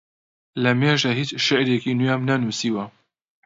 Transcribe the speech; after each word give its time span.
لەمێژە 0.63 1.11
هیچ 1.19 1.31
شیعرێکی 1.45 1.97
نوێم 1.99 2.21
نەنووسیوە. 2.29 2.85